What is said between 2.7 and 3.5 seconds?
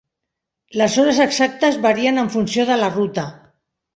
de la ruta.